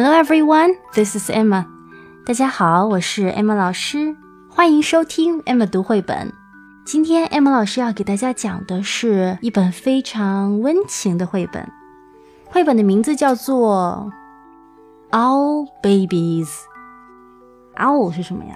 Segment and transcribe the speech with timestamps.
[0.00, 1.66] Hello everyone, this is Emma.
[2.24, 4.14] 大家好，我是 Emma 老师，
[4.48, 6.32] 欢迎收听 Emma 读绘本。
[6.86, 11.68] 今天 Emma 老师要给大家讲的是一本非常温情的绘本，
[12.46, 14.12] 绘本的名字叫做
[15.18, 16.46] 《Owl Babies》。
[17.76, 18.54] Owl 是什么呀？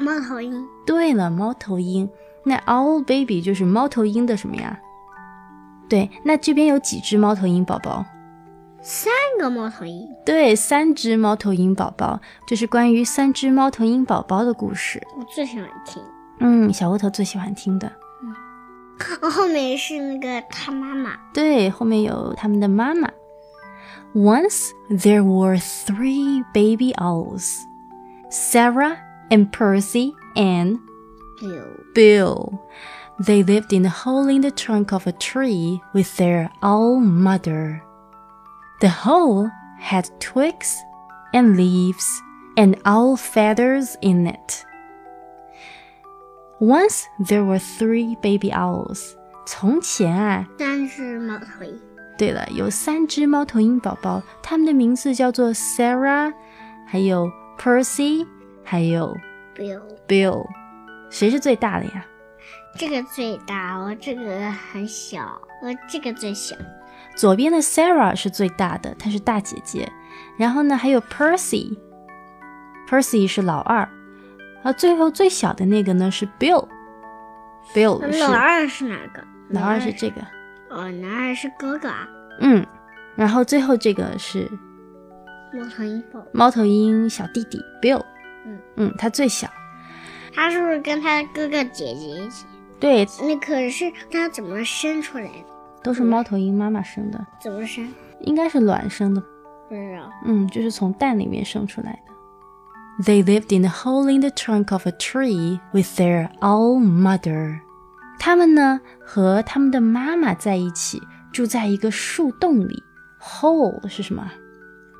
[0.00, 0.66] 猫头鹰。
[0.86, 2.08] 对了，猫头鹰。
[2.44, 4.80] 那 Owl Baby 就是猫头鹰的什么呀？
[5.90, 8.02] 对，那这边有几只猫头鹰宝宝？
[8.87, 15.01] 三个猫头鹰，对，三只猫头鹰宝宝，这是关于三只猫头鹰宝宝的故事。
[15.17, 16.03] 我最喜欢听，
[16.39, 17.89] 嗯，小窝头最喜欢听的。
[18.21, 23.09] 嗯，后面是那个他妈妈，对，后面有他们的妈妈。
[24.13, 27.55] Once there were three baby owls,
[28.29, 28.97] Sarah
[29.29, 30.79] and Percy and
[31.41, 31.93] Bill.
[31.95, 32.59] Bill.
[33.19, 37.81] They lived in a hole in the trunk of a tree with their owl mother.
[38.79, 39.49] The hole
[39.81, 40.75] had twigs
[41.33, 42.05] and leaves
[42.55, 44.63] and owl feathers in it.
[46.59, 49.15] Once there were three baby owls.
[49.45, 51.79] 从前啊，三只猫头鹰。
[52.17, 56.33] 对了，有三只猫头鹰宝宝，它们的名字叫做 Sarah，
[56.87, 58.25] 还有 Percy，
[58.63, 59.17] 还有
[59.55, 59.81] Bill。
[60.07, 60.45] Bill。
[61.09, 62.05] 谁是最大的呀？
[62.77, 66.55] 这个最大，我这个很小，我这个最小。
[67.16, 69.90] 左边的 Sarah 是最大的，她是大姐姐。
[70.36, 73.88] 然后呢，还有 Percy，Percy 是老二。
[74.62, 79.22] 啊，最后最小的那个呢是 Bill，Bill 是老二是哪个？
[79.50, 80.20] 老二是这个。
[80.70, 82.06] 哦，老二是哥哥啊。
[82.40, 82.64] 嗯，
[83.16, 84.50] 然后最后这个是
[85.52, 86.26] 猫头鹰宝宝。
[86.32, 88.04] 猫头鹰小弟弟 Bill。
[88.44, 89.48] 嗯嗯，他最小。
[90.34, 92.44] 他是不是跟他哥哥姐姐一起？
[92.78, 95.44] 对，那可是他怎么生出来的？
[95.87, 97.25] 都是猫头鹰妈妈生的。
[97.41, 97.87] 怎么生？
[98.21, 99.21] 应该是卵生的。
[99.69, 100.09] 不知道。
[100.25, 102.13] 嗯，就是从蛋里面生出来的。
[103.03, 107.59] They lived in a hole in the trunk of a tree with their owl mother.
[108.19, 111.01] 他们呢和他们的妈妈在一起，
[111.31, 112.83] 住在一个树洞里。
[113.19, 114.29] Hole 是什么？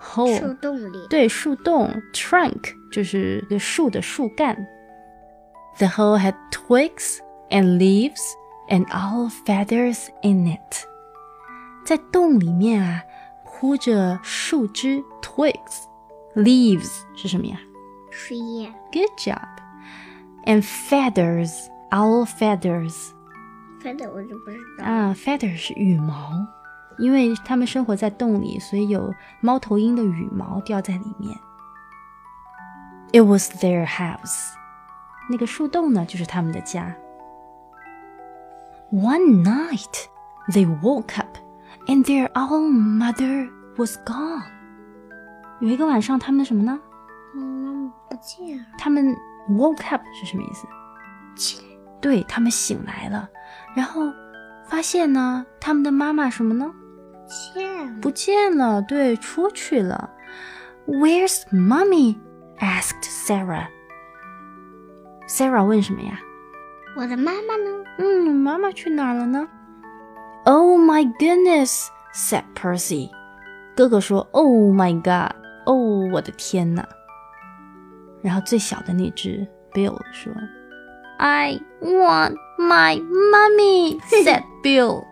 [0.02, 1.08] Hole 树洞里。
[1.10, 1.90] 对，树洞。
[2.14, 4.56] Trunk 就是个树的树干。
[5.78, 7.20] The hole had twigs
[7.50, 8.22] and leaves
[8.69, 10.87] And all feathers in it.
[11.85, 13.03] 在洞里面啊，
[13.45, 15.85] 铺着树枝 twigs。
[16.35, 17.59] Leaves 是什么呀？
[18.11, 18.73] 树叶。
[18.93, 19.49] Good job.
[20.45, 22.95] And feathers, owl feathers.
[23.83, 24.85] feather 我就不知道。
[24.85, 26.47] 啊，feather 是羽毛，
[26.99, 31.37] 因为它们生活在洞里，所以有猫头鹰的羽毛掉在里面。
[33.13, 34.53] It was their house.
[35.31, 36.95] 那个树洞呢，就是他们的家。
[38.91, 40.09] One night,
[40.53, 41.37] they woke up,
[41.87, 44.45] and their own mother was gone.
[45.61, 46.79] 有一个晚上，他们的什么呢？
[47.35, 48.65] 妈妈不见了。
[48.79, 49.15] 他们
[49.51, 50.67] woke up 是什么意思？
[51.37, 51.69] 起来。
[52.01, 53.29] 对他们醒来了，
[53.75, 54.03] 然后
[54.69, 56.73] 发现呢，他们的妈妈什么呢？
[57.53, 58.01] 见了。
[58.01, 60.09] 不见了，对，出去了。
[60.87, 62.17] Where's mommy?
[62.61, 63.67] asked Sarah.
[65.29, 66.19] Sarah 问什么呀？
[66.99, 67.71] 我的妈妈呢？
[67.99, 69.47] 嗯，妈妈去哪儿了呢
[70.45, 73.09] ？Oh my goodness, said Percy.
[73.77, 75.33] 哥哥说：“Oh my god，
[75.65, 76.85] 哦，我的天哪！”
[78.21, 80.33] 然后最小的那只 Bill 说
[81.19, 85.05] ：“I want my mommy,” said Bill.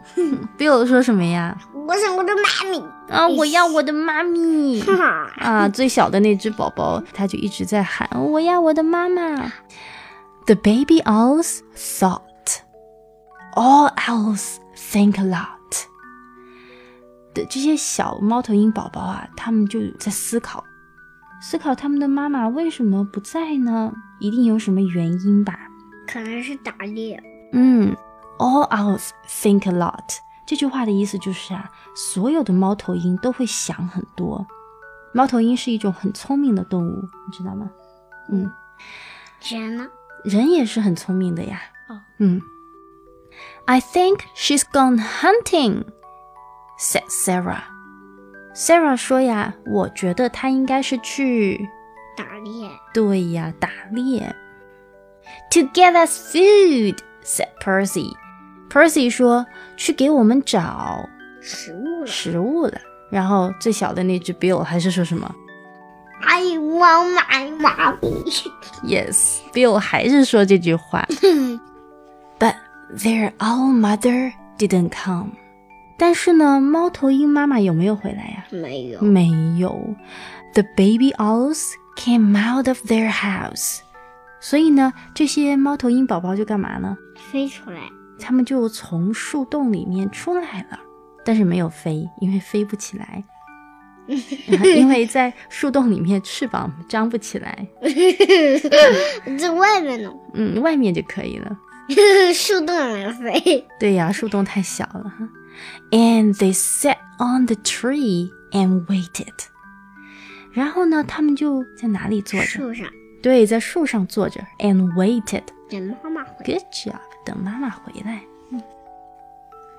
[0.59, 1.57] Bill 说什么呀？
[1.87, 2.85] 我想我的妈咪。
[3.09, 4.83] 啊，我要我的妈咪！
[5.39, 9.53] 啊，最小的那只宝宝，他就一直在喊：“我要我的妈妈。”
[10.47, 12.21] The baby owls thought.
[13.55, 15.51] All owls think a lot.
[17.35, 20.65] 的这些小猫头鹰宝宝啊，他们就在思考，
[21.43, 23.93] 思考他们的妈妈为什么不在呢？
[24.21, 25.59] 一定有什么原因吧？
[26.07, 27.21] 可能是打猎。
[27.53, 27.95] 嗯
[28.39, 30.19] ，All owls think a lot.
[30.47, 34.47] 这句话的意思就是啊，所有的猫头鹰都会想很多。
[35.13, 37.69] 猫头鹰是一种很聪明的动物，你知道吗？
[38.31, 38.51] 嗯，
[39.43, 39.89] 人呢？
[40.27, 41.61] 人也是很聪明的呀。
[41.89, 42.43] 哦，嗯
[43.67, 45.85] ，I think she's gone hunting,"
[46.79, 47.63] said Sarah.
[48.55, 51.69] Sarah 说呀，我觉得她应该是去，
[52.17, 52.69] 打猎。
[52.93, 54.35] 对呀，打猎。
[55.53, 58.13] To get us food," said Percy.
[58.69, 59.47] Percy 说
[59.77, 61.09] 去给我们找
[61.41, 62.07] 食物了。
[62.07, 62.81] 食物了。
[63.11, 65.33] 然后最小的那只 Bill 还是说什么
[66.77, 71.07] Want my mommy.？Yes，Bill 还是说这句话。
[72.39, 72.57] But
[72.95, 75.31] their owl mother didn't come.
[75.99, 79.01] 但是呢，猫头鹰妈妈有没有回来呀、没有。
[79.01, 79.71] 没有。
[80.53, 83.79] The baby owls came out of their house。
[84.39, 86.95] 所以呢，这些猫头鹰宝宝就干嘛呢？
[87.33, 87.81] 飞出来，
[88.21, 90.79] 它们就从树洞里面出来了，
[91.25, 93.25] 但是没有飞，因为飞不起来，
[94.77, 97.67] 因为在树洞里面翅膀张不起来，
[99.39, 100.13] 在外面呢？
[100.35, 101.59] 嗯，外面就可以了。
[102.35, 103.67] 树洞里飞。
[103.79, 105.13] 对呀，树洞太小了。
[105.91, 109.33] And they sat on the tree and waited。
[110.53, 112.47] 然后呢，他们就在哪里坐着？
[112.47, 112.89] 树上
[113.23, 115.43] 对，在树上坐着，and waited。
[115.69, 116.45] 等妈妈回来。
[116.45, 118.23] Good job，等妈妈回来。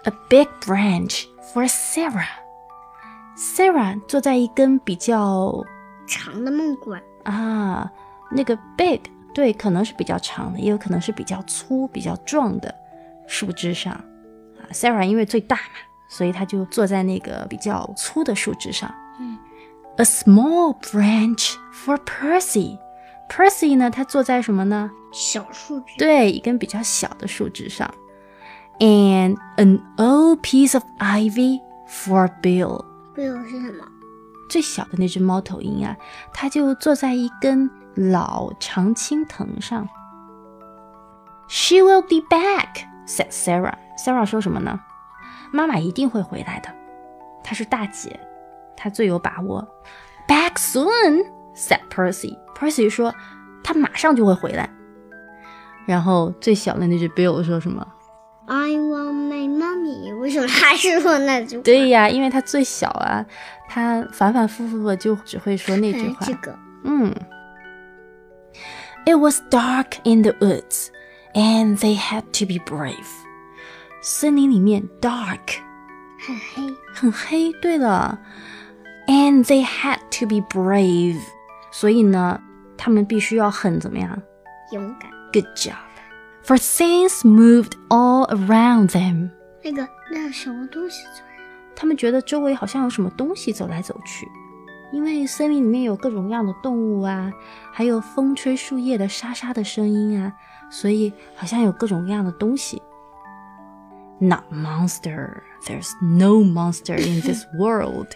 [0.03, 2.27] A big branch for Sarah。
[3.37, 5.63] Sarah 坐在一根比较
[6.07, 7.91] 长的木棍，啊，
[8.31, 8.99] 那个 big
[9.31, 12.73] 对，可能是比较长的，也有可能是比较粗、比较壮的
[13.27, 13.93] 树枝上。
[13.93, 15.63] 啊，Sarah 因为最大嘛，
[16.09, 18.91] 所以她就坐在那个比较粗的树枝上。
[19.19, 19.37] 嗯
[19.97, 22.79] ，A small branch for Percy。
[23.29, 24.89] Percy 呢，他坐在什么呢？
[25.11, 25.97] 小树枝。
[25.99, 27.93] 对，一根比较小的树枝上。
[28.79, 32.85] And an old piece of ivy for Bill。
[33.17, 33.83] 背后是什么？
[34.47, 35.97] 最小的那只猫头鹰啊，
[36.31, 39.89] 它就坐在一根老常青藤上。
[41.47, 43.73] She will be back," said Sarah.
[43.97, 44.79] Sarah 说什么呢？
[45.51, 46.69] 妈妈一定会回来的，
[47.43, 48.19] 她是大姐，
[48.75, 49.67] 她最有把握。
[50.27, 51.25] Back soon,"
[51.55, 52.37] said Percy.
[52.55, 53.15] Percy 说
[53.63, 54.69] 他马上就会回来。
[55.87, 57.87] 然后最小的那只 Bill 说什么？
[60.76, 61.62] 是说那句话？
[61.62, 63.24] 对呀，因为他最小啊，
[63.68, 66.16] 他反反复复的就只会说那句话。
[66.20, 67.14] 哎这个嗯。
[69.04, 70.86] It was dark in the woods,
[71.34, 73.06] and they had to be brave.
[74.00, 75.58] 森林里面 dark
[76.24, 77.52] 很黑，很黑。
[77.60, 78.18] 对了，
[79.08, 81.18] and they had to be brave.
[81.72, 82.40] 所以呢，
[82.76, 84.22] 他们必须要很怎么样
[84.70, 85.10] 勇敢。
[85.32, 85.74] ？Good job.
[86.44, 89.30] For things moved all around them.
[89.69, 91.75] 那个那什么东西走来？
[91.75, 94.25] 他们觉得周围好像有什么东西走来走去，
[94.93, 97.29] 因为森林里面有各种各样的动物啊，
[97.73, 100.31] 还有风吹树叶的沙沙的声音啊，
[100.71, 102.81] 所以好像有各种各样的东西。
[104.19, 105.41] Not monster.
[105.65, 108.07] There's no monster in this world.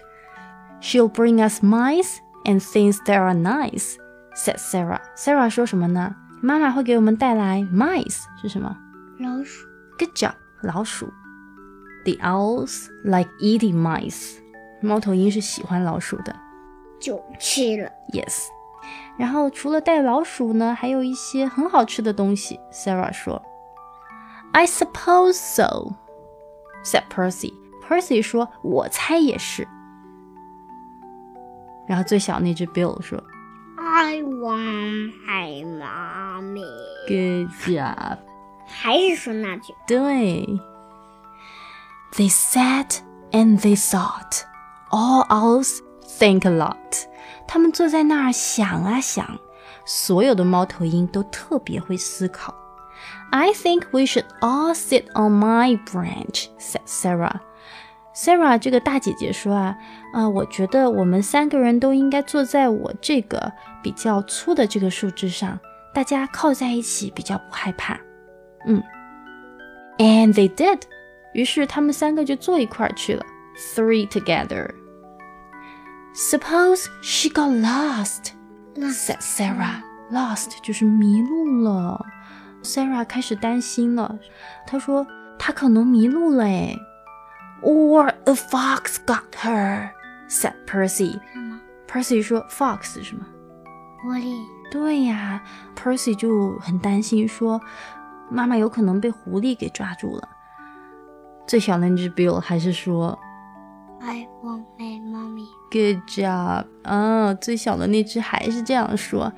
[0.82, 3.98] She'll bring us mice and things that are nice,"
[4.34, 5.02] said Sarah.
[5.18, 6.16] Sarah 说什么呢？
[6.42, 8.76] 妈妈会给我们带来 mice 是什么？
[9.20, 9.68] 老鼠。
[10.00, 10.34] Good job，
[10.64, 11.14] 老鼠。
[12.04, 14.38] The owls like eating mice。
[14.82, 16.36] 猫头鹰是喜欢老鼠的。
[17.00, 17.92] 就吃了。
[18.14, 18.48] Yes。
[19.18, 22.60] 然后除了带老鼠呢，还有一些很好吃的东西。
[22.72, 23.42] Sarah 说
[24.54, 25.94] ：“I suppose so,”
[26.84, 27.54] said Percy.
[27.88, 29.68] Percy 说：“我猜也是。”
[31.88, 33.24] 然后最小那只 Bill 说
[33.78, 36.64] I want my mommy。
[37.08, 38.18] ：“Good job。”
[38.66, 39.76] 还是说那句。
[39.86, 40.48] 对。
[42.13, 43.01] They sat
[43.33, 44.45] and they thought.
[44.91, 45.81] All owls
[46.19, 47.05] think a lot.
[47.47, 49.39] 他们坐在那儿想啊想，
[49.85, 52.55] 所有的猫头鹰都特别会思考。
[53.31, 57.41] I think we should all sit on my branch," said Sarah.
[58.15, 59.77] Sarah 这个大姐姐说啊，
[60.15, 65.59] 啊、我觉得我们三个人都应该坐在我这个比较粗的这个树枝上，
[65.93, 67.99] 大家靠在一起比较不害怕。
[68.67, 68.83] 嗯，
[69.99, 70.81] And they did.
[71.34, 73.26] 于是他们三个就坐一块儿去了
[73.76, 74.70] ，three together.
[76.14, 78.34] Suppose she got lost,
[78.76, 79.82] said Sarah.
[80.12, 82.06] Lost 就是迷路了。
[82.64, 84.20] Sarah 开始担心了，
[84.68, 85.08] 她说
[85.40, 86.78] 她可能迷路了诶。
[87.64, 89.92] Or a fox got her,
[90.28, 91.20] said Percy.
[91.88, 93.26] Percy 说 fox 是吗？
[94.04, 94.36] 狐狸。
[94.70, 95.42] 对呀
[95.76, 97.62] ，Percy 就很担心说，
[98.30, 100.28] 妈妈有可能被狐狸给抓住了。
[101.52, 103.20] 最小的那只 Bill 还是说
[104.00, 105.50] I want my mommy。
[105.70, 109.34] Good job，啊，最小的那只还是这样说。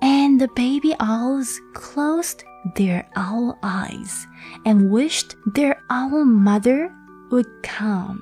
[0.00, 2.38] And the baby owls closed
[2.74, 4.24] their owl eyes
[4.64, 6.90] and wished their owl mother
[7.28, 8.20] would come。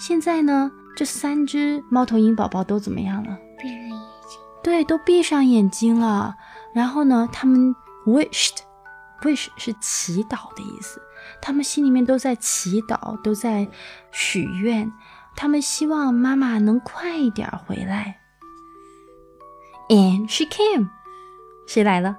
[0.00, 3.38] 现在呢，这三只猫头鹰宝宝都怎么样了？
[3.60, 4.40] 闭上眼睛。
[4.64, 6.34] 对，都闭上眼睛了。
[6.74, 7.72] 然后呢，他们
[8.04, 11.00] wished，wish 是祈祷的意思。
[11.41, 13.67] 他们心里面都在祈祷，都在
[14.11, 14.91] 许愿。
[15.35, 18.19] 他们希望妈妈能快一点回来。
[19.89, 20.89] And she came，
[21.67, 22.17] 谁来了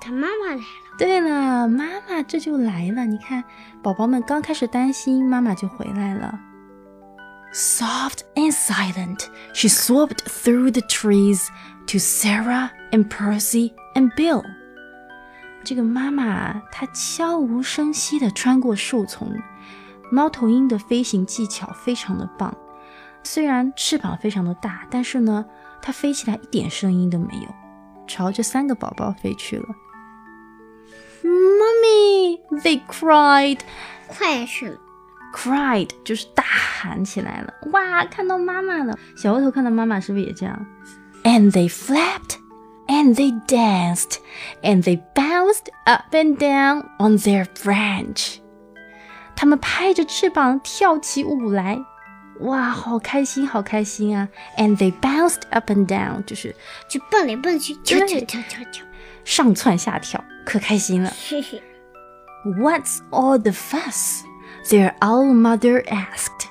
[0.00, 0.62] 他妈妈来了。
[0.98, 3.06] 对了，妈妈这就来了。
[3.06, 3.42] 你看，
[3.82, 6.38] 宝宝们刚开始担心，妈妈就回来了。
[7.52, 11.48] Soft and silent, she swept through the trees
[11.86, 14.44] to Sarah and Percy and Bill.
[15.65, 19.35] 这个妈妈她悄无声息地穿过树丛。
[20.11, 22.55] 猫头鹰的飞行技巧非常的棒，
[23.23, 25.43] 虽然翅膀非常的大，但是呢，
[25.81, 27.47] 它飞起来一点声音都没有，
[28.05, 29.65] 朝着三个宝宝飞去了。
[31.23, 33.59] Mommy, they cried.
[34.07, 34.79] 快是
[35.33, 38.97] Cried 就是大喊起来了，哇，看到妈妈了。
[39.17, 40.65] 小窝头看到妈妈是不是也这样
[41.23, 42.37] ？And they flapped,
[42.86, 44.18] and they danced,
[44.62, 48.38] and they bounced up and down on their branch.
[49.36, 51.78] 他们拍着翅膀跳起舞来，
[52.40, 54.28] 哇，好开心，好开心啊！
[54.56, 56.54] And they bounced up and down，就是
[56.88, 58.84] 就蹦来蹦去，跳跳跳跳跳。
[59.24, 61.12] 上蹿下跳，可开心了。
[61.28, 61.62] 嘿嘿，
[62.58, 64.22] What's all the fuss?
[64.68, 66.48] Their owl mother asked.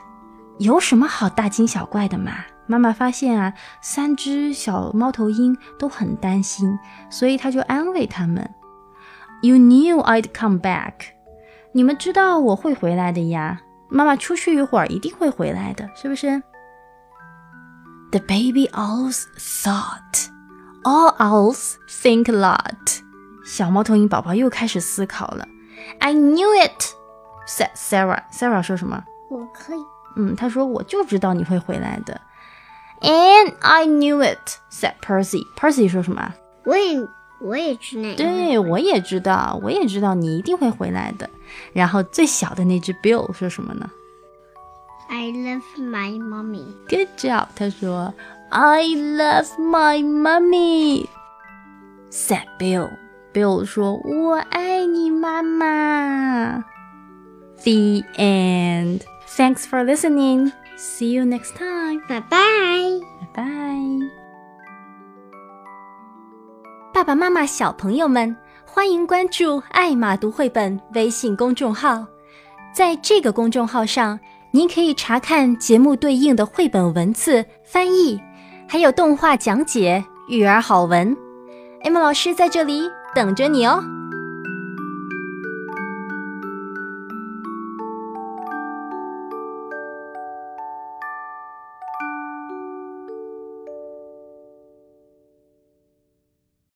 [0.60, 2.46] 有什么好大惊小怪的嘛？
[2.67, 6.79] 妈妈发现啊，三只小猫头鹰都很担心，
[7.11, 8.55] 所以她就安慰他们
[9.43, 10.93] ：“You knew I'd come back.
[11.73, 13.61] 你们知道我会回来的呀。
[13.89, 16.43] 妈妈出去一会儿一定会回来的，是不是
[18.11, 20.29] ？”The baby owls thought.
[20.85, 23.01] All owls think a lot.
[23.45, 25.47] 小猫头鹰宝宝又开始思考了。
[25.99, 26.83] I knew it,
[27.47, 28.23] said Sarah.
[28.33, 29.05] Sarah 说什么？
[29.29, 29.79] 我可以。
[30.17, 32.21] 嗯，她说我就知道你会回来的。
[33.04, 35.44] And I knew it, said Percy.
[35.58, 36.34] Percy 说什么？
[36.66, 37.00] 我也
[37.40, 38.16] 我也知道。
[38.16, 41.30] 对，我也知道，我也知道你一定会回来的。
[41.74, 43.90] 然后最小的那只 Bill 说什么呢
[45.10, 46.66] I love my mommy.
[46.90, 48.14] ？Good job，他说
[48.50, 51.08] I love my mummy,
[52.12, 52.90] said Bill.
[53.34, 56.66] Bill 说我爱你妈妈。
[57.64, 59.02] The end.
[59.28, 60.52] Thanks for listening.
[60.77, 62.01] See you next time.
[62.09, 63.01] bye bye
[63.33, 64.11] bye.。
[66.93, 72.05] 爸爸妈妈、小朋友们，欢迎关注“爱马读绘本”微信公众号。
[72.75, 74.19] 在这个公众号上，
[74.51, 78.21] 您可以查看节目对应的绘本文字翻译，
[78.69, 81.17] 还有动画讲解、育儿好文。
[81.85, 83.81] 艾玛老师在这里等着你哦。